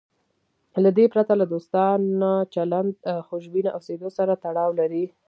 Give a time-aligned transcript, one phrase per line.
[0.83, 2.93] له دې پرته له دوستانه چلند
[3.27, 5.05] خوشبینه اوسېدو سره تړاو لري.